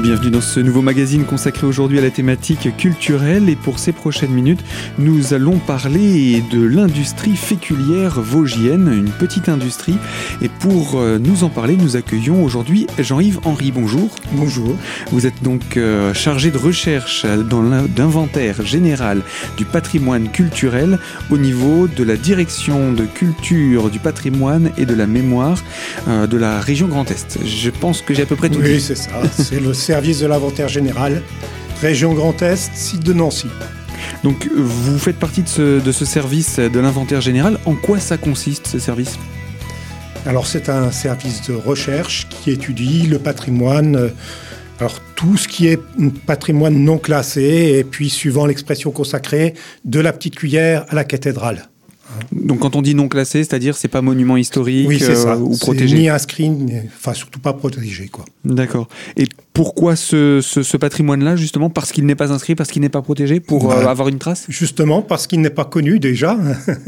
[0.00, 3.50] Et bienvenue dans ce nouveau magazine consacré aujourd'hui à la thématique culturelle.
[3.50, 4.64] Et pour ces prochaines minutes,
[4.98, 9.98] nous allons parler de l'industrie féculière vosgienne, une petite industrie.
[10.40, 13.72] Et pour euh, nous en parler, nous accueillons aujourd'hui Jean-Yves Henry.
[13.72, 14.08] Bonjour.
[14.32, 14.74] Bonjour.
[15.12, 19.20] Vous êtes donc euh, chargé de recherche dans d'inventaire général
[19.58, 20.98] du patrimoine culturel
[21.30, 25.58] au niveau de la direction de culture, du patrimoine et de la mémoire
[26.08, 27.38] euh, de la région Grand Est.
[27.44, 29.10] Je pense que j'ai à peu près tout oui, c'est ça.
[29.36, 31.20] C'est le service de l'inventaire général,
[31.80, 33.48] région Grand Est, site de Nancy.
[34.22, 37.58] Donc vous faites partie de ce, de ce service de l'inventaire général.
[37.66, 39.18] En quoi ça consiste ce service?
[40.26, 44.12] Alors c'est un service de recherche qui étudie le patrimoine.
[44.78, 45.80] Alors tout ce qui est
[46.24, 49.54] patrimoine non classé et puis suivant l'expression consacrée
[49.84, 51.69] de la petite cuillère à la cathédrale.
[52.32, 55.96] Donc quand on dit non classé, c'est-à-dire c'est pas monument historique oui, euh, ou protégé
[55.96, 56.50] Ni inscrit,
[56.96, 58.08] enfin surtout pas protégé.
[58.08, 58.24] quoi.
[58.44, 58.88] D'accord.
[59.16, 63.02] Et pourquoi ce, ce, patrimoine-là, justement Parce qu'il n'est pas inscrit, parce qu'il n'est pas
[63.02, 64.46] protégé, pour euh, bah, avoir une trace?
[64.48, 66.38] Justement, parce qu'il n'est pas connu déjà.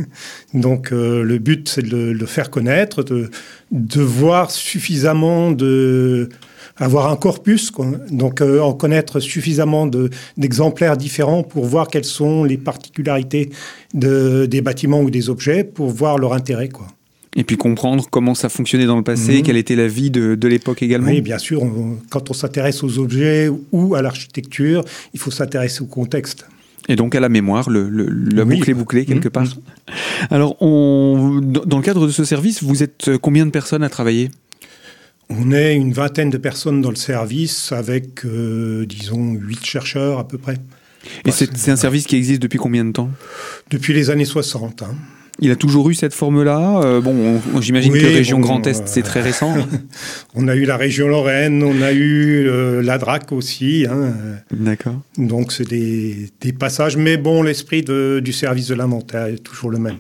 [0.55, 3.31] Donc euh, le but, c'est de le, faire connaître, de,
[3.73, 6.29] de voir suffisamment de
[6.77, 7.73] avoir un corpus,
[8.11, 9.87] donc euh, en connaître suffisamment
[10.37, 13.51] d'exemplaires différents pour voir quelles sont les particularités
[13.95, 16.69] de, des bâtiments ou des objets, pour voir leur intérêt.
[16.69, 16.87] Quoi.
[17.35, 19.43] Et puis comprendre comment ça fonctionnait dans le passé, mhm.
[19.43, 21.09] quelle était la vie de, de l'époque également.
[21.09, 21.63] Oui, bien sûr.
[22.11, 26.47] quand on s'intéresse aux objets ou à l'architecture, il faut s'intéresser au contexte.
[26.89, 29.33] Et donc à la mémoire, le, le, bouclé quelque mhm.
[29.33, 29.47] part.
[30.31, 34.31] Alors, on, dans le cadre de ce service, vous êtes combien de personnes à travailler?
[35.39, 40.29] On est une vingtaine de personnes dans le service avec, euh, disons, huit chercheurs à
[40.29, 40.57] peu près.
[41.25, 43.11] Et c'est un service qui existe depuis combien de temps?
[43.71, 44.83] Depuis les années 60.
[44.83, 44.95] Hein.
[45.41, 46.81] Il a toujours eu cette forme-là?
[46.85, 49.55] Euh, bon, j'imagine que la région Grand Est, c'est très récent.
[50.35, 53.87] on a eu la région Lorraine, on a eu euh, la DRAC aussi.
[53.91, 54.15] Hein.
[54.53, 55.01] D'accord.
[55.17, 59.79] Donc c'est des, des, passages, mais bon, l'esprit du service de l'inventaire est toujours le
[59.79, 59.99] même.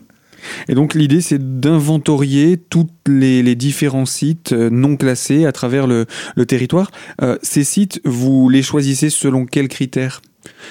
[0.68, 6.06] Et donc l'idée, c'est d'inventorier tous les, différents sites euh, non classés à travers le,
[6.46, 6.90] territoire.
[7.22, 10.22] Euh, ces sites, vous les choisissez selon quels critères?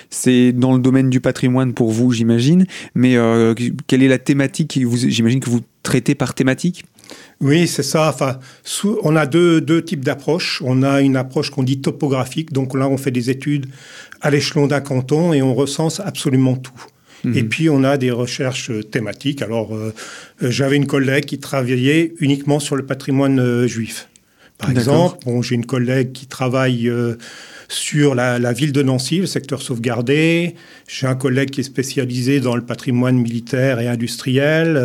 [0.10, 3.54] C'est dans le domaine du patrimoine pour vous, j'imagine, mais euh,
[3.88, 6.84] quelle est la thématique J'imagine que vous traitez par thématique?
[7.40, 8.10] Oui, c'est ça.
[8.10, 8.40] Enfin,
[9.04, 10.62] on a deux, deux types d'approches.
[10.64, 12.54] On a une approche qu'on dit topographique.
[12.54, 13.68] Donc là, on fait des études
[14.22, 16.86] à l'échelon d'un canton et on recense absolument tout.
[17.24, 17.50] Et mhm.
[17.50, 19.42] puis, on a des recherches thématiques.
[19.42, 19.94] Alors, euh,
[20.42, 24.08] j'avais une collègue qui travaillait uniquement sur le patrimoine euh, juif.
[24.58, 27.16] Par exemple, bon, j'ai une collègue qui travaille euh,
[27.68, 30.54] sur la, la, ville de Nancy, le secteur sauvegardé.
[30.88, 34.80] J'ai un collègue qui est spécialisé dans le patrimoine militaire et industriel.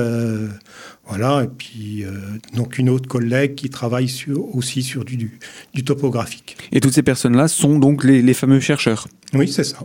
[1.09, 2.11] Voilà, et puis euh,
[2.55, 4.13] donc une autre collègue qui travaille
[4.53, 5.17] aussi sur du,
[5.73, 6.57] du, topographique.
[6.73, 9.79] Et toutes ces personnes-là sont donc les, fameux chercheurs Oui, c'est ça.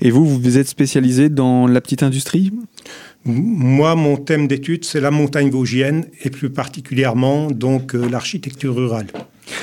[0.00, 2.52] Et vous, vous êtes spécialisé dans la petite industrie?
[3.24, 9.08] Moi, mon thème d'étude, c'est la montagne vosgienne et plus particulièrement donc euh, l'architecture rurale.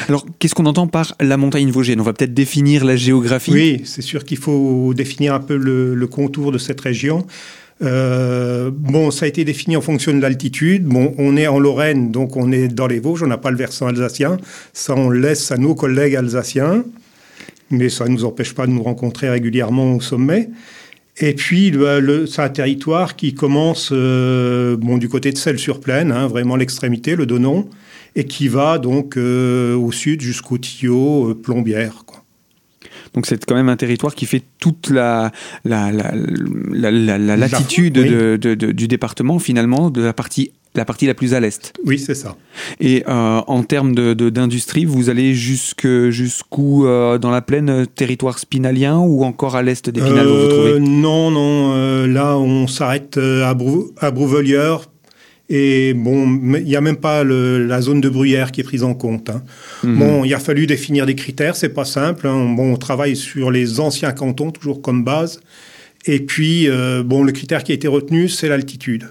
[0.09, 2.01] Alors, qu'est-ce qu'on entend par la montagne vosgienne?
[2.01, 3.53] On va peut-être définir la géographie?
[3.53, 7.25] Oui, c'est sûr qu'il faut définir un peu le, le contour de cette région.
[7.83, 10.85] Euh, bon, ça a été défini en fonction de l'altitude.
[10.85, 13.57] Bon, on est en Lorraine, donc on est dans les Vosges, on n'a pas le
[13.57, 14.37] versant alsacien.
[14.73, 16.83] Ça, on laisse à nos collègues alsaciens,
[17.69, 20.49] mais ça ne nous empêche pas de nous rencontrer régulièrement au sommet.
[21.19, 21.73] Et puis,
[22.27, 27.25] c'est un territoire qui commence euh, bon, du côté de Celles-sur-Plaine, hein, vraiment l'extrémité, le
[27.25, 27.67] Donon,
[28.15, 32.03] et qui va donc euh, au sud jusqu'au Tillot, Plombière.
[32.05, 32.16] Quoi.
[33.17, 35.31] Donc c'est quand même un territoire qui fait toute la,
[35.65, 35.91] la,
[37.35, 41.73] latitude du département finalement, de la partie la partie la plus à l'est.
[41.83, 42.35] Oui, c'est ça.
[42.79, 48.99] Et euh, en termes d'industrie, vous allez jusqu'où euh, dans la plaine euh, territoire spinalien
[48.99, 50.79] ou encore à l'est d'Épinal vous, vous trouvez?
[50.79, 52.05] Non, non.
[52.05, 54.11] là, on s'arrête à, Brou à
[55.49, 56.27] et bon,
[56.57, 59.29] il n'y a même pas la zone de bruyère qui est prise en compte.
[59.29, 59.43] Hein.
[59.83, 59.97] Mhm.
[59.97, 62.27] Bon, il a fallu définir des critères, c'est pas simple.
[62.27, 62.53] Hein.
[62.55, 65.39] Bon, on travaille sur les anciens cantons, toujours comme base.
[66.05, 69.07] Et puis, euh, bon, le critère qui a été retenu, c'est l'altitude.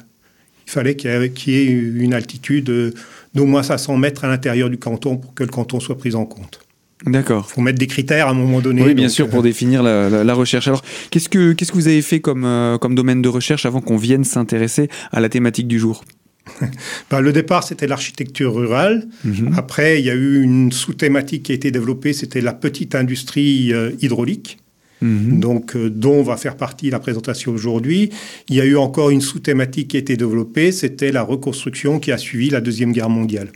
[0.67, 1.11] Il fallait qu'il
[1.47, 2.95] y, ait une altitude
[3.35, 6.27] d'au moins 500 mètres à l'intérieur du canton pour que le canton soit pris en
[6.27, 6.61] compte.
[7.05, 7.47] D'accord.
[7.51, 8.83] Il faut mettre des critères à un moment donné.
[8.83, 10.67] Oui, bien sûr, pour euh, définir la, recherche.
[10.67, 13.81] Alors, qu'est-ce que, qu'est-ce que vous avez fait comme, euh, comme domaine de recherche avant
[13.81, 16.03] qu'on vienne s'intéresser à la thématique du jour?
[17.11, 19.07] ben, le départ, c'était l'architecture rurale.
[19.25, 19.55] Mhm.
[19.57, 23.73] Après, il y a eu une sous-thématique qui a été développée, c'était la petite industrie
[23.73, 24.59] euh, hydraulique.
[25.03, 25.41] Mhm.
[25.41, 28.11] Donc, euh, dont va faire partie la présentation aujourd'hui.
[28.49, 32.13] Il y a eu encore une sous-thématique qui a été développée, c'était la reconstruction qui
[32.13, 33.49] a suivi la Deuxième Guerre mondiale.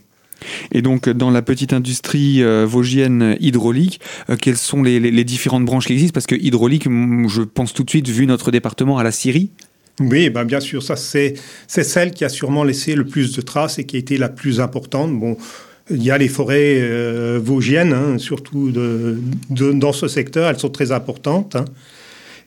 [0.73, 5.65] Et donc, dans la petite industrie euh, vosgienne hydraulique, euh, quelles sont les, les, différentes
[5.65, 6.15] branches qui existent?
[6.15, 9.51] Parce que hydraulique, je pense tout de suite, vu notre département, à la Syrie.
[9.99, 11.35] Oui, ben bien sûr, ça c'est
[11.67, 14.61] celle qui a sûrement laissé le plus de traces et qui a été la plus
[14.61, 15.13] importante.
[15.13, 15.37] Bon,
[15.91, 18.73] il y a les forêts euh, vosgiennes, hein, surtout
[19.51, 21.57] dans ce secteur, elles sont très importantes.
[21.57, 21.65] Hein.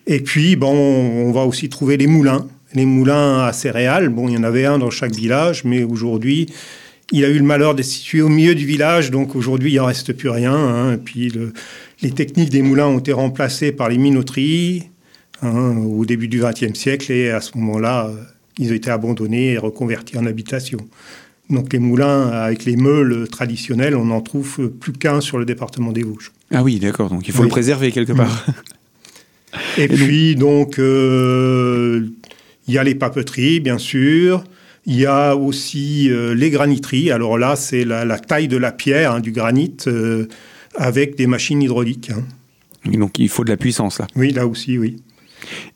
[0.07, 4.09] Et puis, bon, on va aussi trouver les moulins, les moulins à céréales.
[4.09, 6.47] Bon, il y en avait un dans chaque village, mais aujourd'hui,
[7.11, 9.85] il a eu le malheur d'être situé au milieu du village, donc aujourd'hui, il n'en
[9.85, 10.55] reste plus rien.
[10.55, 10.93] Hein.
[10.93, 11.53] Et puis, le,
[12.01, 14.89] les techniques des moulins ont été remplacées par les minoteries
[15.43, 18.09] hein, au début du XXe siècle, et à ce moment-là,
[18.57, 20.79] ils ont été abandonnés et reconvertis en habitation.
[21.49, 25.91] Donc les moulins avec les meules traditionnels, on n'en trouve plus qu'un sur le département
[25.91, 26.31] des Vosges.
[26.51, 28.45] Ah oui, d'accord, donc il faut le préserver quelque part.
[29.77, 32.07] Et, puis donc, euh,
[32.67, 34.43] il y a les papeteries, bien sûr.
[34.85, 37.11] Il y a aussi euh, les graniteries.
[37.11, 40.27] Alors là, c'est la, taille de la pierre, hein, du granit, euh,
[40.75, 42.09] avec des machines hydrauliques.
[42.09, 42.23] Hein.
[42.91, 44.07] donc il faut de la puissance là.
[44.15, 44.97] Oui, là aussi, oui.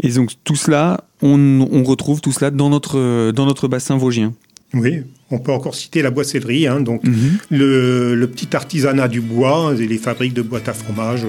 [0.02, 4.34] Et donc tout cela, on, retrouve tout cela dans notre, dans notre bassin vosgien.
[4.74, 7.38] Oui, on peut encore citer la boissellerie, hein, donc mhm.
[7.50, 11.26] le, petit artisanat du bois, les fabriques de boîtes à fromage,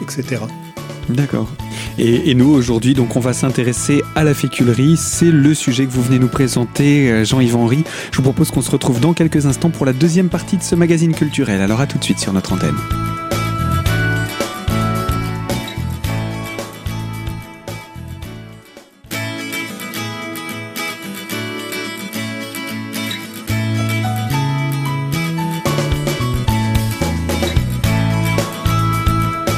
[0.00, 0.42] etc.
[1.08, 1.48] D'accord.
[1.98, 4.96] Et, nous aujourd'hui, donc, on va s'intéresser à la féculerie.
[4.96, 7.84] C'est le sujet que vous venez nous présenter, euh, Jean-Yves Henry.
[8.10, 10.74] Je vous propose qu'on se retrouve dans quelques instants pour la deuxième partie de ce
[10.74, 11.60] magazine culturel.
[11.60, 12.76] Alors à tout de suite sur notre antenne.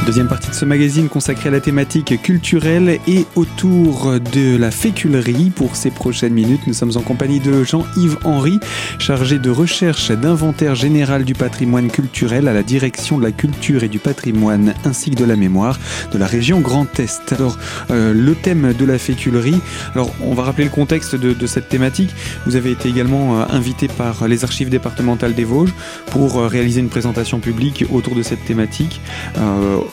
[0.06, 5.48] Deuxième partie de ce magazine consacré à la thématique culturelle et autour de la féculerie.
[5.48, 8.60] Pour ces prochaines minutes, nous sommes en compagnie de Jean-Yves Henry,
[8.98, 13.88] chargé de recherche d'inventaire général du patrimoine culturel à la direction de la culture et
[13.88, 15.78] du patrimoine ainsi que de la mémoire
[16.12, 17.32] de la région Grand Est.
[17.32, 17.56] Alors,
[17.90, 19.58] euh, le thème de la féculerie,
[19.94, 22.10] alors on va rappeler le contexte de, cette thématique.
[22.44, 25.72] Vous avez été également euh, invité par les archives départementales des Vosges
[26.10, 29.00] pour euh, réaliser une présentation publique autour de cette thématique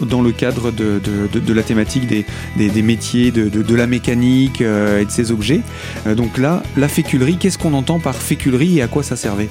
[0.05, 5.31] dans le cadre de, la thématique des, métiers, de, la mécanique euh, et de ces
[5.31, 5.61] objets.
[6.07, 9.49] Euh, donc là, la féculerie, qu'est-ce qu'on entend par féculerie et à quoi ça servait?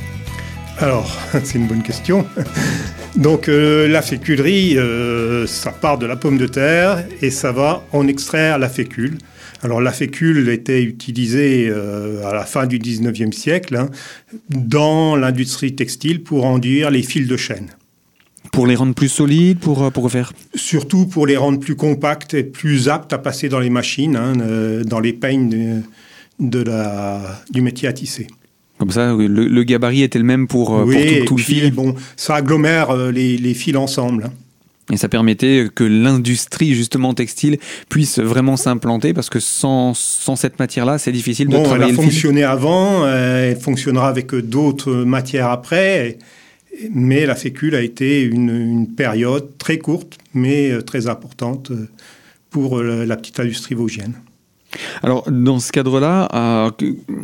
[0.79, 2.27] Alors, c'est une bonne question.
[3.17, 4.79] Donc euh, la féculerie,
[5.49, 9.19] ça part de la pomme de terre et ça va en extraire la fécule.
[9.63, 11.71] Alors la fécule était utilisée
[12.25, 13.91] à la fin du 19e siècle hein,
[14.49, 17.67] dans l'industrie textile pour enduire les fils de chêne.
[18.53, 22.35] Pour les rendre plus solides, pour, euh, pour faire Surtout pour les rendre plus compacts
[22.35, 25.83] et plus aptes à passer dans les machines, hein, euh, dans les peignes
[26.39, 28.27] de, la, du métier à tisser.
[28.79, 31.71] Comme ça, le, gabarit était le même pour, euh, pour tout, le fil.
[31.73, 34.25] Bon, ça agglomère les, les fils ensemble.
[34.25, 34.33] Hein.
[34.93, 37.59] Et ça permettait que l'industrie justement textile
[37.89, 41.93] puisse vraiment s'implanter parce que sans, sans cette matière-là, c'est difficile de travailler.
[41.93, 46.19] Elle a fonctionné avant, elle fonctionnera avec d'autres matières après
[46.91, 51.89] mais la fécule a été une, période très courte, mais euh, très importante euh,
[52.51, 54.15] pour euh, la petite industrie vosgienne.
[55.03, 56.29] Alors, dans ce cadre-là,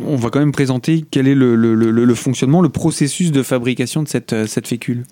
[0.05, 4.35] on va quand même présenter quel est le, fonctionnement, le processus de fabrication de cette,
[4.47, 5.05] cette fécule.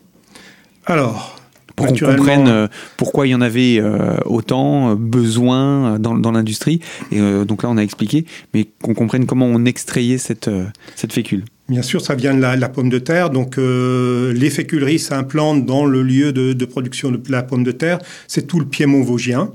[0.84, 1.38] Alors,
[1.76, 3.80] pour qu'on comprenne pourquoi il y en avait
[4.24, 6.80] autant besoin dans, l'industrie.
[7.12, 10.50] Et donc là, on a expliqué, mais qu'on comprenne comment on extrayait cette,
[10.96, 11.44] cette fécule.
[11.68, 13.30] Bien sûr, ça vient de la, pomme de terre.
[13.30, 17.98] Donc, euh, les féculeries s'implantent dans le lieu de, production de la pomme de terre.
[18.28, 19.50] C'est tout le Piémont vosgien.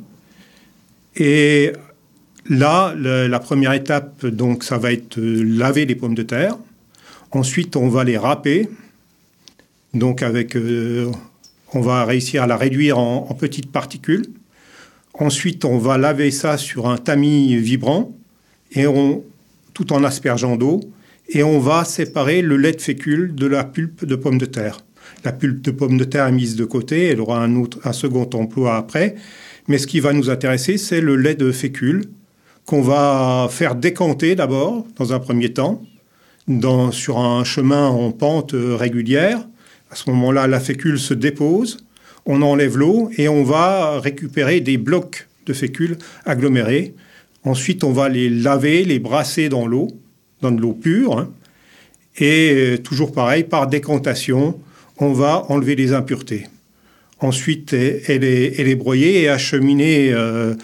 [1.15, 1.71] Et
[2.49, 6.57] là, la première étape, donc, ça va être euh, laver les pommes de terre.
[7.29, 8.67] Ensuite, on va les râper.
[9.93, 11.11] Donc, avec, euh,
[11.73, 14.25] on va réussir à la réduire en, en, petites particules.
[15.13, 18.11] Ensuite, on va laver ça sur un tamis vibrant
[18.71, 19.23] et on,
[19.75, 20.81] tout en aspergeant d'eau
[21.29, 24.79] et on va séparer le lait de fécule de la pulpe de pomme de terre.
[25.23, 27.93] La pulpe de pomme de terre est mise de côté, elle aura un, autre, un
[27.93, 29.15] second emploi après.
[29.67, 32.05] Mais ce qui va nous intéresser, c'est le lait de fécule
[32.65, 35.83] qu'on va faire décanter d'abord, dans un premier temps,
[36.91, 39.47] sur un chemin en pente régulière.
[39.91, 41.77] À ce moment-là, la fécule se dépose,
[42.25, 46.95] on enlève l'eau et on va récupérer des blocs de fécule agglomérés.
[47.43, 49.89] Ensuite, on va les laver, les brasser dans l'eau
[50.41, 51.17] dans de l'eau pure.
[51.17, 51.29] Hein.
[52.17, 54.59] et euh, toujours pareil, par décantation,
[54.97, 56.47] on va enlever les impuretés.
[57.19, 60.55] Ensuite, elle est, elle est broyée et acheminée euh,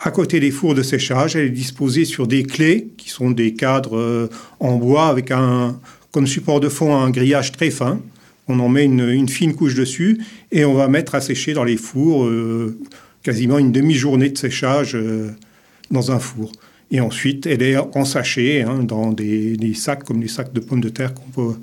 [0.00, 1.34] à côté des fours de séchage.
[1.34, 5.78] Elle est disposée sur des clés, qui sont des cadres euh, en bois avec un,
[6.12, 8.00] comme support de fond un grillage très fin.
[8.46, 10.20] on en met une, fine couche dessus
[10.52, 12.30] et on va mettre à sécher dans les fours
[13.22, 14.96] quasiment une demi-journée de séchage
[15.90, 16.52] dans un four.
[16.94, 20.80] Et ensuite, elle est en sachet hein, dans des, sacs comme les sacs de pommes
[20.80, 21.56] de terre qu'on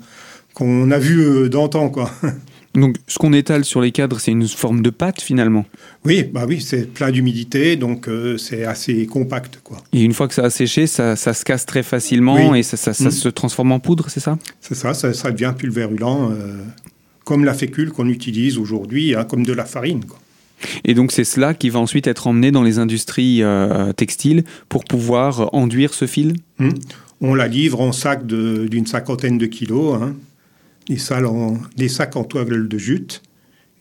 [0.52, 2.10] qu'on a vu euh, d'antan, quoi.
[2.74, 5.64] Donc, ce qu'on étale sur les cadres, c'est une forme de pâte finalement?
[6.04, 9.78] Oui, bah oui, c'est plein d'humidité, donc euh, c'est assez compact, quoi.
[9.94, 13.10] Et une fois que ça a séché, ça, se casse très facilement et ça, mm.
[13.10, 14.38] se transforme en poudre, c'est ça?
[14.60, 16.62] C'est ça, ça, devient pulvérulent, euh,
[17.24, 20.18] comme la fécule qu'on utilise aujourd'hui, hein, comme de la farine, quoi.
[20.84, 23.42] Et donc c'est cela qui va ensuite être emmené dans les industries
[23.96, 26.34] textiles pour pouvoir enduire ce fil?
[26.58, 26.70] Mm.
[27.20, 30.00] On la livre en sac d'une cinquantaine de kilos.
[30.00, 30.14] Hein
[31.76, 33.22] des, sacs en toile de jute.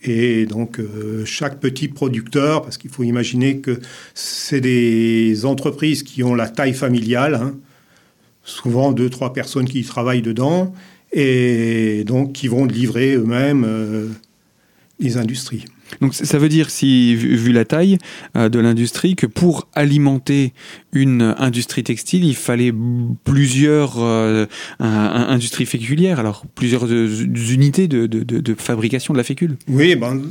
[0.03, 3.79] Et donc, euh, chaque petit producteur, parce qu'il faut imaginer que
[4.15, 7.55] c'est des entreprises qui ont la taille familiale, hein,
[8.43, 10.73] souvent deux, trois personnes qui travaillent dedans,
[11.13, 14.07] et donc qui vont livrer eux-mêmes euh,
[14.99, 15.65] les industries.
[15.99, 17.97] Donc ça veut dire, si vu la taille
[18.37, 20.53] euh, de l'industrie, que pour alimenter
[20.93, 22.73] une industrie textile, il fallait
[23.23, 24.45] plusieurs euh,
[24.79, 27.07] industries féculières, alors plusieurs euh,
[27.49, 29.57] unités de, de, fabrication de la fécule.
[29.67, 30.21] Oui, ben,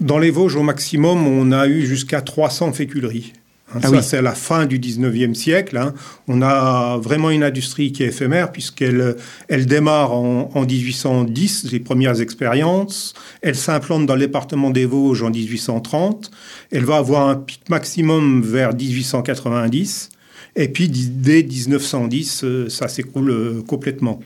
[0.00, 3.32] dans les Vosges au maximum, on a eu jusqu'à 300 féculeries.
[3.74, 5.76] Hein, ah ça, c'est la fin du 19e siècle.
[5.76, 5.94] Hein.
[6.28, 9.16] On a vraiment une industrie qui est éphémère, puisqu'elle
[9.48, 13.14] elle démarre en, 1810, les premières expériences.
[13.40, 16.30] Elle s'implante dans le département des Vosges en 1830.
[16.70, 20.10] Elle va avoir un pic maximum vers 1890.
[20.56, 24.20] Et puis, dès 1910, euh, ça s'écroule euh, complètement.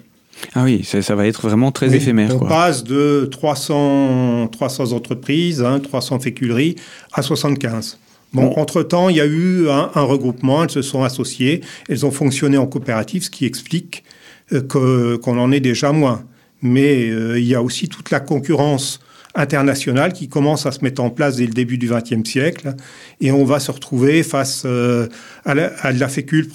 [0.55, 2.37] Ah oui, ça, va être vraiment très éphémère.
[2.43, 6.77] On passe de 300, 300 entreprises, 300 hein, féculeries,
[7.13, 7.99] à 75.
[8.33, 12.59] Bon, entre-temps, il y a eu un, regroupement, elles se sont associées, elles ont fonctionné
[12.59, 14.05] en coopérative, ce qui explique
[14.53, 16.25] euh, qu'on en est déjà moins.
[16.61, 19.01] Mais euh, il y a aussi toute la concurrence
[19.35, 22.75] internationale qui commence à se mettre en place dès le début du XXe siècle.
[23.21, 25.09] Et on va se retrouver face euh,
[25.45, 26.49] à, la, fécule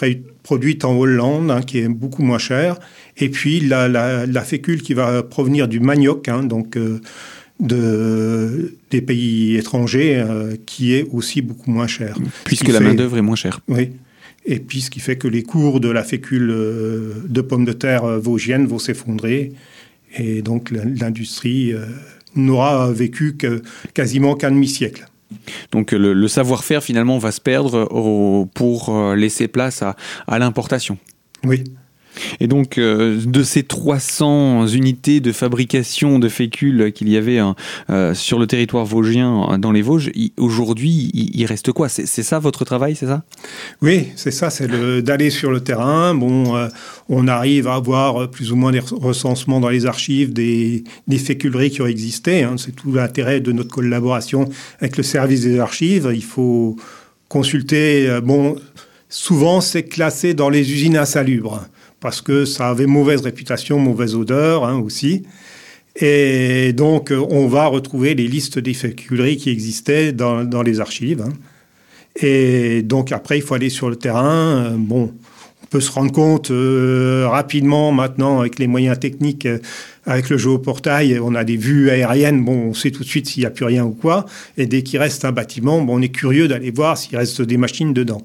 [0.44, 2.78] produite en Hollande, hein, qui est beaucoup moins chère,
[3.18, 6.78] et puis la, fécule qui va provenir du manioc, hein, donc
[7.62, 12.18] de, des pays étrangers euh, qui est aussi beaucoup moins cher.
[12.44, 13.62] Puisque la main-d'œuvre est moins chère.
[13.68, 13.92] Oui.
[14.46, 17.74] Et puis ce qui fait que les cours de la fécule euh, de pommes de
[17.74, 19.54] terre euh, vosgiennes vont s'effondrer.
[20.18, 21.74] Et donc l'industrie
[22.36, 23.62] n'aura vécu que
[23.94, 25.08] quasiment qu'un demi-siècle.
[25.72, 27.88] Donc le, savoir-faire finalement va se perdre
[28.54, 29.96] pour laisser place à,
[30.28, 30.98] à l'importation.
[31.46, 31.64] Oui.
[32.40, 37.56] Et donc, euh, de ces 300 unités de fabrication de fécules qu'il y avait hein,
[37.90, 41.90] euh, sur le territoire vosgien, dans les Vosges, aujourd'hui, il, reste quoi?
[41.90, 43.24] C'est ça votre travail, c'est ça?
[43.82, 44.68] Oui, c'est ça, c'est
[45.02, 46.14] d'aller sur le terrain.
[46.14, 46.68] Bon, euh,
[47.10, 50.84] on arrive à avoir plus ou moins des recensements dans les archives des,
[51.18, 52.44] féculeries qui ont existé.
[52.44, 52.56] Hein.
[52.58, 54.50] C'est tout l'intérêt de notre collaboration
[54.80, 56.12] avec le service des archives.
[56.14, 56.76] Il faut
[57.28, 58.20] consulter.
[58.24, 58.56] bon,
[59.10, 61.62] souvent, c'est classé dans les usines insalubres
[62.02, 65.24] parce que ça avait mauvaise réputation, mauvaise odeur hein, aussi.
[65.96, 71.22] Et donc, on va retrouver les listes des féculeries qui existaient dans, les archives.
[71.22, 71.34] Hein.
[72.16, 74.74] Et donc, après, il faut aller sur le terrain.
[74.78, 75.14] Bon,
[75.64, 79.60] on peut se rendre compte euh, rapidement maintenant avec les moyens techniques, euh,
[80.06, 82.44] avec le géoportail, on a des vues aériennes.
[82.44, 84.26] Bon, on sait tout de suite s'il n'y a plus rien ou quoi.
[84.58, 87.58] Et dès qu'il reste un bâtiment, bon, on est curieux d'aller voir s'il reste des
[87.58, 88.22] machines dedans.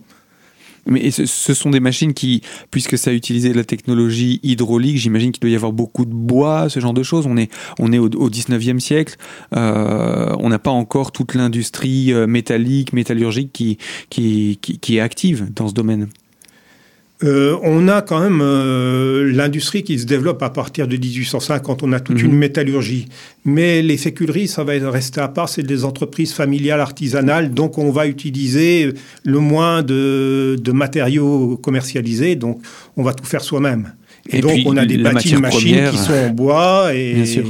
[0.86, 5.40] Mais ce, sont des machines qui, puisque ça a utilisé la technologie hydraulique, j'imagine qu'il
[5.40, 7.26] doit y avoir beaucoup de bois, ce genre de choses.
[7.26, 9.16] On est, on est au, 19e siècle.
[9.54, 13.78] Euh, on n'a pas encore toute l'industrie euh, métallique, métallurgique qui,
[14.10, 16.08] qui, qui est active dans ce domaine.
[17.24, 21.82] Euh, on a quand même euh, l'industrie qui se développe à partir de 1805 quand
[21.82, 22.26] on a toute mhm.
[22.26, 23.06] une métallurgie.
[23.46, 27.90] Mais les féculeries, ça va rester à part, c'est des entreprises familiales artisanales, donc on
[27.90, 28.92] va utiliser
[29.24, 32.60] le moins de, matériaux commercialisés, donc
[32.98, 33.94] on va tout faire soi-même.
[34.28, 37.44] Et, donc on a des bâtiments machines qui sont en bois et Bien sûr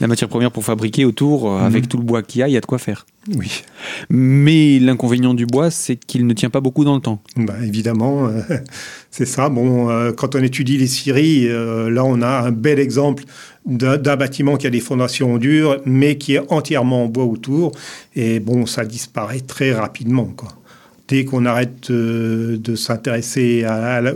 [0.00, 1.88] la matière première pour fabriquer autour, euh, avec mhm.
[1.88, 3.06] tout le bois qu'il y a, il y a de quoi faire.
[3.36, 3.62] Oui.
[4.10, 7.22] Mais l'inconvénient du bois, c'est qu'il ne tient pas beaucoup dans le temps.
[7.36, 8.40] Bah, évidemment, euh,
[9.10, 9.48] c'est ça.
[9.48, 13.24] Bon, euh, quand on étudie les scieries, là, on a un bel exemple
[13.64, 17.72] d'un bâtiment qui a des fondations dures, mais qui est entièrement en bois autour.
[18.16, 20.48] Et bon, ça disparaît très rapidement, quoi
[21.12, 23.66] dès qu'on arrête euh, de, s'intéresser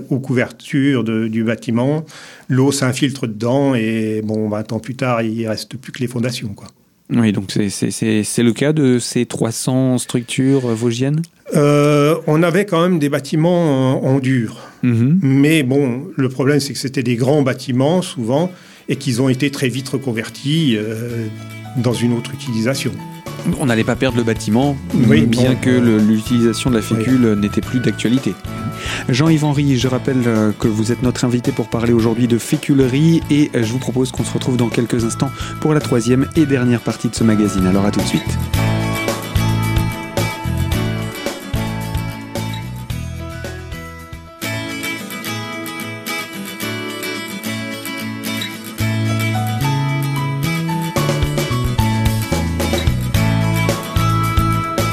[0.09, 2.07] aux couvertures du bâtiment,
[2.49, 6.49] l'eau s'infiltre dedans et bon, 20 ans plus tard, il reste plus que les fondations.
[6.55, 6.69] Quoi.
[7.11, 11.21] Oui, donc c'est le cas de ces 300 structures vosgiennes?
[11.55, 14.62] Euh, On avait quand même des bâtiments en, dur.
[14.83, 15.19] Mm-hmm.
[15.21, 18.50] Mais bon, le problème, c'est que c'était des grands bâtiments, souvent,
[18.88, 20.79] et qu'ils ont été très vite reconvertis
[21.76, 22.93] dans une autre utilisation.
[23.59, 28.35] On n'allait pas perdre le bâtiment, bien que l'utilisation de la fécule n'était plus d'actualité.
[29.09, 33.23] Jean-Yves Henry, je rappelle euh, que vous êtes notre invité pour parler aujourd'hui de féculerie
[33.31, 36.81] et je vous propose qu'on se retrouve dans quelques instants pour la troisième et dernière
[36.81, 37.67] partie de ce magazine.
[37.67, 38.65] Alors à tout de suite.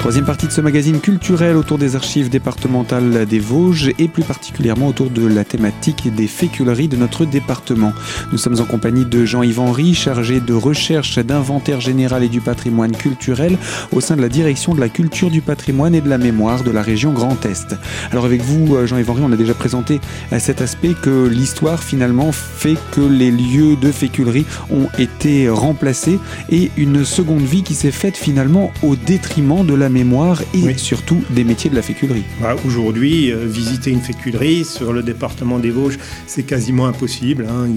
[0.04, 4.88] Troisième partie de ce magazine culturel autour des archives départementales des Vosges et plus particulièrement
[4.88, 7.94] autour de la thématique des féculeries de notre département.
[8.34, 12.92] Nous sommes en compagnie de Jean-Yves Henry, chargé de recherche d'inventaire général et du patrimoine
[12.92, 13.58] culturel
[13.94, 16.72] au sein de la direction de la culture du patrimoine et de la mémoire de
[16.72, 17.74] la région Grand Est.
[18.12, 20.02] Alors avec vous, euh, Jean-Yves Henry, on a déjà présenté
[20.38, 26.20] cet aspect que l'histoire finalement fait que les lieux de féculerie ont été remplacés
[26.50, 31.24] et une seconde vie qui s'est faite finalement au détriment de la mémoire et surtout
[31.30, 32.24] des métiers de la féculerie.
[32.42, 37.48] Bah, aujourd'hui, euh, visiter une féculerie sur le département des Vosges, c'est quasiment impossible.
[37.50, 37.70] Hein.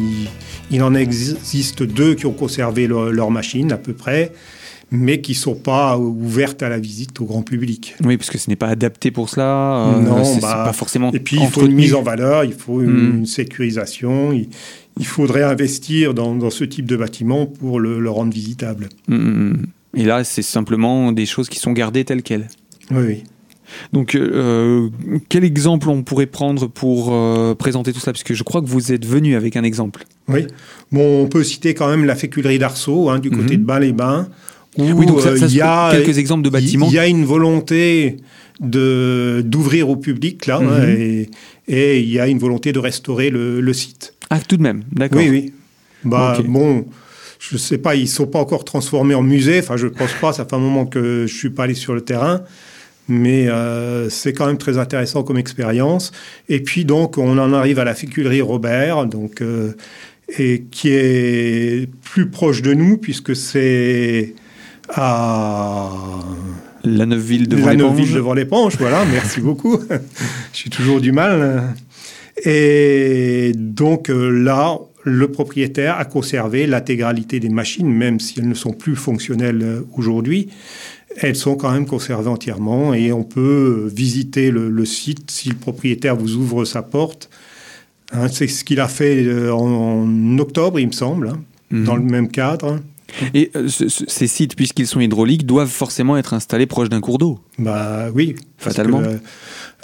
[0.70, 4.32] Il, en existe deux qui ont conservé leur, machine à peu près
[4.92, 7.96] mais qui ne sont pas ouvertes à la visite au grand public.
[8.04, 9.88] Oui, parce que ce n'est pas adapté pour cela.
[9.88, 11.10] Euh, non, c'est bah, pas forcément.
[11.10, 13.26] Et puis il faut une mise en valeur, il faut une, hmm.
[13.26, 14.32] sécurisation.
[14.32, 14.46] Il,
[15.04, 18.88] faudrait investir dans, ce type de bâtiment pour le, rendre visitable.
[19.08, 19.54] Hmm,
[19.96, 22.48] et là, c'est simplement des choses qui sont gardées telles quelles.
[22.90, 23.24] Oui, oui.
[23.92, 24.88] Donc, euh,
[25.28, 28.66] quel exemple on pourrait prendre pour euh, présenter tout cela Parce que je crois que
[28.66, 30.04] vous êtes venu avec un exemple.
[30.28, 30.46] Oui.
[30.92, 33.62] Bon, on peut citer quand même la féculerie d'Arceau, hein, du côté mhm.
[33.62, 34.28] de Bain-les-Bains.
[34.78, 36.86] Oui, donc ça, euh, il y a quelques exemples de bâtiments.
[36.88, 38.18] Il y a une volonté
[38.60, 41.26] de d'ouvrir au public là, hein, mhm.
[41.68, 44.14] et, il y a une volonté de restaurer le, site.
[44.28, 45.20] Ah, tout de même, d'accord.
[45.20, 45.52] Oui, oui.
[46.04, 46.84] Bah, bon,
[47.38, 49.58] je ne sais pas, ils ne sont pas encore transformés en musée.
[49.58, 50.32] Enfin, je ne pense pas.
[50.32, 52.42] Ça fait un moment que je ne suis pas allé sur le terrain.
[53.08, 56.12] Mais euh, c'est quand même très intéressant comme expérience.
[56.48, 59.76] Et puis, donc, on en arrive à la féculerie Robert, donc, euh,
[60.38, 64.34] et qui est plus proche de nous, puisque c'est
[64.88, 65.90] à.
[66.82, 67.82] La Neuville devant l'éponge.
[67.82, 69.78] La Neuville devant l'éponge, voilà, merci beaucoup.
[70.52, 71.74] J'ai toujours du mal.
[72.44, 78.54] Et donc euh, là, le propriétaire a conservé l'intégralité des machines, même si elles ne
[78.54, 80.48] sont plus fonctionnelles euh, aujourd'hui.
[81.18, 86.16] Elles sont quand même conservées entièrement et on peut visiter le, site si le propriétaire
[86.16, 87.30] vous ouvre sa porte.
[88.12, 91.40] Hein, c'est ce qu'il a fait euh, en, octobre, il me semble, hein,
[91.70, 91.84] mhm.
[91.84, 92.80] dans le même cadre.
[93.32, 97.38] Et euh, ces sites, puisqu'ils sont hydrauliques, doivent forcément être installés proche d'un cours d'eau?
[97.58, 99.02] Bah oui, fatalement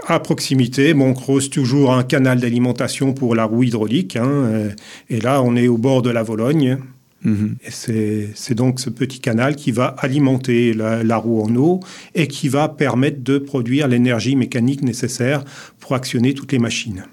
[0.07, 0.95] à proximité.
[0.95, 4.17] Bon, on creuse toujours un canal d'alimentation pour la roue hydraulique.
[4.17, 4.71] Hein, euh,
[5.09, 6.79] et là, on est au bord de la Vologne.
[7.25, 7.57] Mhm.
[7.67, 11.81] Et c'est donc ce petit canal qui va alimenter la, roue en eau
[12.15, 15.45] et qui va permettre de produire l'énergie mécanique nécessaire
[15.79, 17.05] pour actionner toutes les machines.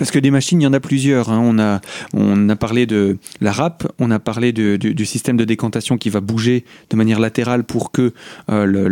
[0.00, 1.28] Parce que des machines, il y en a plusieurs.
[1.28, 1.42] Hein.
[1.44, 1.82] On, a,
[2.14, 6.22] on a parlé de la râpe, on a parlé du système de décantation qui va
[6.22, 8.14] bouger de manière latérale pour que
[8.50, 8.88] euh, le,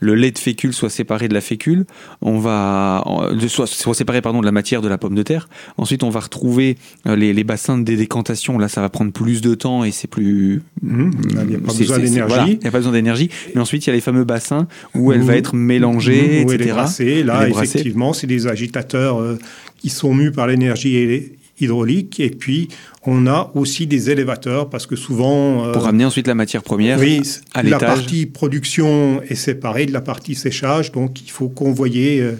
[0.00, 1.86] le, lait de fécule soit séparé de la fécule.
[2.20, 3.04] On va
[3.46, 5.48] soit, soit, séparé pardon de la matière de la pomme de terre.
[5.78, 8.58] Ensuite, on va retrouver euh, les, les, bassins de décantation.
[8.58, 10.62] Là, ça va prendre plus de temps et c'est plus.
[10.82, 11.10] Mmh.
[11.30, 12.52] il n'y a pas besoin d'énergie.
[12.54, 13.30] il n'y a pas besoin d'énergie.
[13.54, 15.36] Mais ensuite, il y a les fameux bassins où elle va mmh.
[15.36, 16.50] être mélangée, mmh.
[16.50, 17.22] etc.
[17.24, 19.38] Là, effectivement, c'est des agitateurs euh,
[19.80, 22.20] qui sont mus par l'énergie hydraulique.
[22.20, 22.68] Et puis,
[23.04, 25.66] on a aussi des élévateurs parce que souvent...
[25.66, 27.22] Euh, Pour ramener ensuite la matière première oui,
[27.54, 27.80] à l'étage.
[27.80, 32.32] La partie production est séparée de la partie séchage, donc il faut convoyer euh,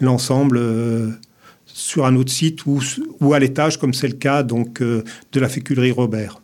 [0.00, 1.08] l'ensemble euh,
[1.66, 2.80] sur un autre site ou,
[3.20, 6.40] ou à l'étage, comme c'est le cas donc, de la féculerie Robert.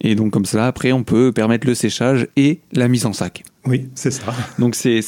[0.00, 3.42] Et donc comme ça, après, on peut permettre le séchage et la mise en sac.
[3.66, 4.34] Oui, c'est ça.
[4.58, 5.00] Donc c'est,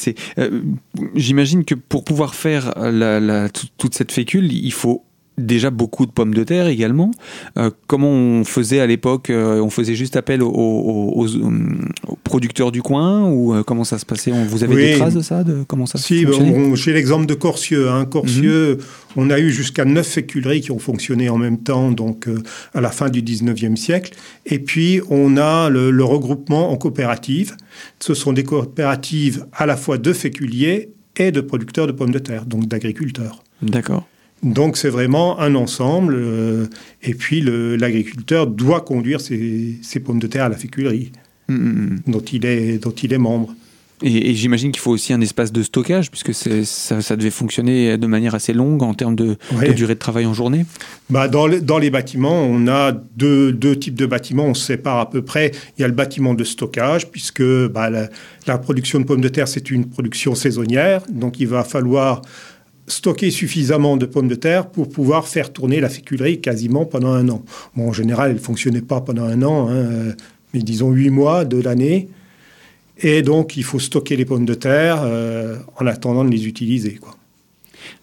[1.15, 5.06] j'imagine que pour pouvoir faire la, toute cette fécule, il faut
[5.37, 7.11] déjà beaucoup de pommes de terre également.
[7.57, 11.27] Euh, comment on faisait à l'époque euh, On faisait juste appel aux,
[12.23, 15.43] producteurs du coin ou euh, comment ça se passait Vous avez des traces de ça
[15.43, 16.25] de comment ça Si,
[16.73, 17.89] j'ai l'exemple de Corsieux.
[17.89, 18.05] Hein.
[18.05, 18.83] Corsieux, mhm.
[19.15, 22.27] on a eu jusqu'à neuf féculeries qui ont fonctionné en même temps, donc
[22.73, 24.13] à la fin du 19e siècle.
[24.45, 27.55] Et puis on a le, le regroupement en coopératives.
[27.99, 32.19] Ce sont des coopératives à la fois de féculiers et de producteurs de pommes de
[32.19, 33.43] terre, donc d'agriculteurs.
[33.61, 34.07] D'accord.
[34.43, 36.15] Donc c'est vraiment un ensemble.
[36.15, 36.67] Euh,
[37.03, 41.11] et puis l'agriculteur doit conduire ses, pommes de terre à la féculerie,
[41.47, 42.11] mm, mm, mm.
[42.11, 43.53] dont, il est, dont il est membre.
[44.03, 48.05] Et, j'imagine qu'il faut aussi un espace de stockage, puisque ça, ça, devait fonctionner de
[48.05, 49.37] manière assez longue en termes de,
[49.75, 50.67] durée de travail en journée.
[51.09, 54.67] Bah dans, les, dans les bâtiments, on a deux, deux, types de bâtiments, on se
[54.67, 55.51] sépare à peu près.
[55.77, 58.07] Il y a le bâtiment de stockage, puisque bah, la,
[58.45, 62.21] la production de pommes de terre, c'est une production saisonnière, donc il va falloir
[62.87, 67.27] stocker suffisamment de pommes de terre pour pouvoir faire tourner la féculerie quasiment pendant un
[67.29, 67.43] an.
[67.75, 70.13] Bon, en général, elle ne fonctionnait pas pendant un an, hein,
[70.53, 72.07] mais disons huit mois de l'année.
[72.99, 76.95] Et donc, il faut stocker les pommes de terre euh, en attendant de les utiliser.
[76.95, 77.15] Quoi.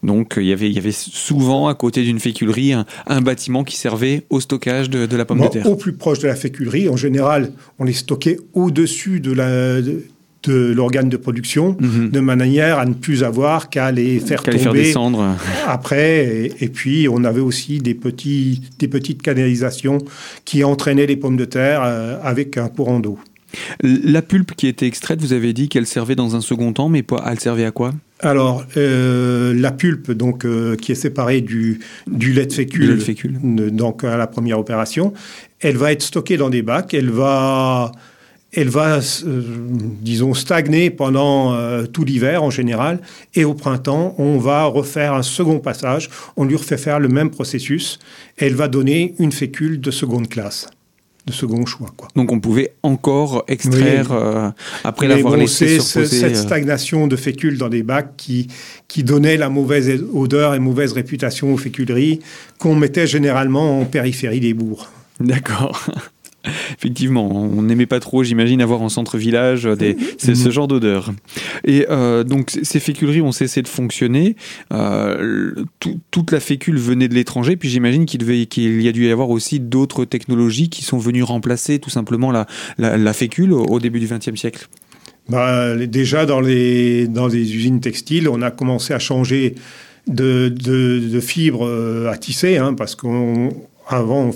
[0.03, 3.75] Donc, il y avait, il y avait souvent, à côté d'une féculerie, un, bâtiment qui
[3.75, 5.69] servait au stockage de, la pomme de terre.
[5.69, 10.03] Au plus proche de la féculerie, en général, on les stockait au-dessus de la, de
[10.47, 12.09] l'organe de production, mhm.
[12.09, 15.35] de manière à ne plus avoir qu'à les faire tomber descendre.
[15.67, 16.51] après.
[16.59, 19.99] Et, puis, on avait aussi des, petits, des petites canalisations
[20.45, 23.19] qui entraînaient les pommes de terre euh, avec un courant d'eau.
[23.81, 27.03] La pulpe qui était extraite, vous avez dit qu'elle servait dans un second temps, mais
[27.25, 27.93] elle servait à quoi?
[28.19, 33.39] Alors, euh, la pulpe, donc, euh, qui est séparée du, du lait de fécule, fécule.
[33.71, 35.13] donc à la première opération,
[35.59, 37.91] elle va être stockée dans des bacs, elle va
[38.55, 39.41] elle va, euh,
[40.01, 42.99] disons, stagner pendant euh, tout l'hiver en général.
[43.33, 46.09] Et au printemps, on va refaire un second passage.
[46.37, 47.99] On lui refait faire le même processus.
[48.37, 50.67] elle va donner une fécule de seconde classe
[51.25, 51.91] de second choix.
[51.97, 52.07] Quoi.
[52.15, 54.51] Donc on pouvait encore extraire euh,
[54.83, 58.47] après l'avoir laissé C'est cette stagnation de fécule dans des bacs qui,
[58.87, 62.19] qui donnait la mauvaise odeur et mauvaise réputation aux féculeries
[62.59, 64.87] qu'on mettait généralement en périphérie des bourgs.
[65.19, 65.87] D'accord.
[66.77, 69.67] Effectivement, on n'aimait pas trop, j'imagine, avoir en centre-village
[70.17, 71.11] ce genre d'odeur.
[71.63, 74.35] Et euh, donc, ces féculeries ont cessé de fonctionner.
[74.73, 75.53] Euh,
[76.11, 79.59] toute la fécule venait de l'étranger, puis j'imagine qu'il y a dû y avoir aussi
[79.59, 84.67] d'autres technologies qui sont venues remplacer tout simplement la, fécule au, début du XXe siècle.
[85.29, 89.55] Bah, déjà, dans les, dans les usines textiles, on a commencé à changer
[90.07, 93.49] de, de, fibres euh, à tisser, hein, parce qu'on
[93.87, 94.31] avant,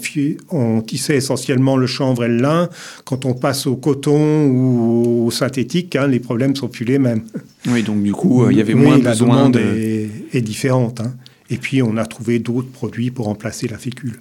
[0.51, 2.69] on, tissait essentiellement le chanvre et le lin.
[3.05, 7.23] Quand on passe au coton ou au synthétique, hein, les problèmes sont plus les mêmes.
[7.67, 9.59] Oui, donc du coup, euh, il y avait moins la besoin de...
[9.59, 11.01] est, est différente.
[11.01, 11.13] Hein.
[11.49, 14.19] Et puis, on a trouvé d'autres produits pour remplacer la fécule.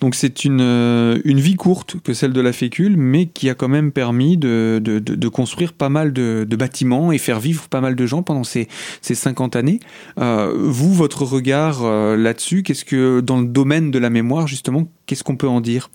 [0.00, 3.54] Donc c'est une, euh, une vie courte que celle de la fécule, mais qui a
[3.54, 7.94] quand même permis de, de, construire pas mal de, bâtiments et faire vivre pas mal
[7.94, 8.68] de gens pendant ces,
[9.00, 9.80] ces 50 années.
[10.18, 14.88] Euh, vous, votre regard euh, là-dessus, qu'est-ce que dans le domaine de la mémoire, justement,
[15.06, 15.90] qu'est-ce qu'on peut en dire?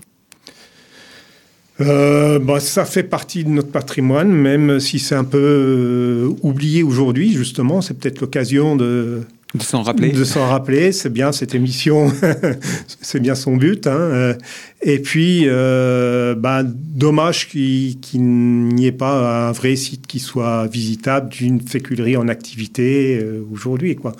[1.79, 7.81] Bah, ça fait partie de notre patrimoine, même si c'est un peu oublié aujourd'hui, justement.
[7.81, 9.23] C'est peut-être l'occasion de,
[9.55, 10.11] de s'en rappeler.
[10.11, 12.11] De s'en rappeler, c'est bien cette émission,
[13.01, 13.85] c'est bien son but.
[13.85, 13.91] Hein.
[13.91, 14.33] Euh,
[14.81, 21.29] et puis, euh, bah, dommage qu'il n'y ait pas un vrai site qui soit visitable
[21.29, 23.95] d'une féculerie en activité euh, aujourd'hui.
[23.95, 24.13] Quoi.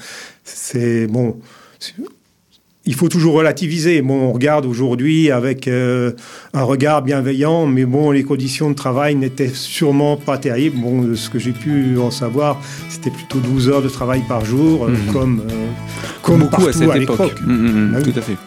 [0.44, 1.40] C'est bon
[2.86, 4.02] il faut toujours relativiser.
[4.02, 6.12] Bon, on regarde aujourd'hui avec euh,
[6.54, 10.78] un regard bienveillant, mais bon, les conditions de travail n'étaient sûrement pas terribles.
[10.78, 14.86] Bon, ce que j'ai pu en savoir, c'était plutôt 12 heures de travail par jour,
[14.86, 15.14] euh, mhm.
[15.14, 15.68] comme, euh,
[16.22, 17.36] comme beaucoup à cette époque.
[17.46, 18.38] Mhm, mhm, ah tout à fait.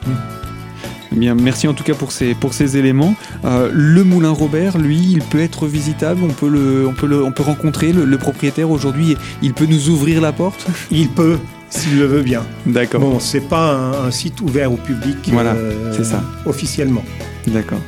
[1.12, 3.14] Eh bien, merci en tout cas pour ces, pour ces éléments.
[3.44, 7.32] le Moulin Robert, lui, il peut être visitable, on peut, le, on peut, le, on
[7.32, 10.66] peut rencontrer le, le propriétaire aujourd'hui, il peut nous ouvrir la porte?
[10.90, 11.38] Il peut,
[11.76, 12.44] s'il le veut bien.
[12.66, 13.00] D'accord.
[13.00, 15.16] Bon, c'est pas un, site ouvert au public.
[15.28, 16.22] Voilà, euh, c'est ça.
[16.44, 17.04] Officiellement.
[17.46, 17.80] D'accord.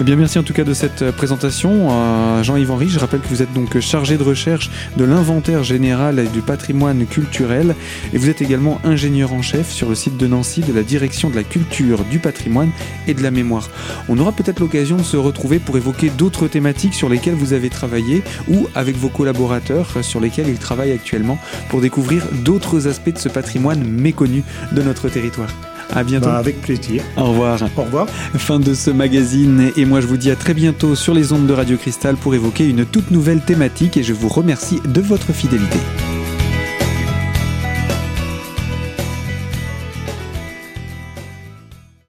[0.00, 1.88] Eh bien, merci en tout cas de cette euh, présentation.
[1.90, 6.24] Euh, Jean-Yves Henry, je rappelle que vous êtes donc chargé de recherche de l'inventaire général
[6.32, 7.74] du patrimoine culturel
[8.12, 11.30] et vous êtes également ingénieur en chef sur le site de Nancy de la direction
[11.30, 12.70] de la culture, du patrimoine
[13.08, 13.70] et de la mémoire.
[14.08, 17.68] On aura peut-être l'occasion de se retrouver pour évoquer d'autres thématiques sur lesquelles vous avez
[17.68, 21.38] travaillé ou avec vos collaborateurs sur lesquels ils travaillent actuellement
[21.70, 25.50] pour découvrir d'autres aspects de ce patrimoine méconnu de notre territoire.
[25.94, 26.26] À bientôt.
[26.26, 27.02] Bah, avec plaisir.
[27.16, 27.58] Au revoir.
[27.76, 28.06] Au revoir.
[28.36, 31.46] Fin de ce magazine et moi je vous dis à très bientôt sur les ondes
[31.46, 35.32] de Radio Cristal pour évoquer une toute nouvelle thématique et je vous remercie de votre
[35.32, 35.78] fidélité.